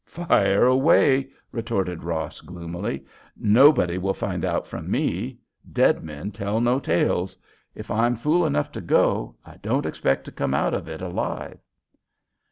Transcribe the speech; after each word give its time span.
"Fire 0.07 0.65
away," 0.65 1.29
retorted 1.51 2.03
Ross, 2.03 2.41
gloomily. 2.41 3.05
"Nobody 3.37 3.99
will 3.99 4.15
find 4.15 4.43
out 4.43 4.65
from 4.65 4.89
me. 4.89 5.37
Dead 5.71 6.03
men 6.03 6.31
tell 6.31 6.59
no 6.59 6.79
tales. 6.79 7.37
If 7.75 7.91
I'm 7.91 8.15
fool 8.15 8.43
enough 8.43 8.71
to 8.71 8.81
go, 8.81 9.35
I 9.45 9.57
don't 9.57 9.85
expect 9.85 10.23
to 10.25 10.31
come 10.31 10.55
out 10.55 10.73
of 10.73 10.87
it 10.89 11.03
alive." 11.03 11.59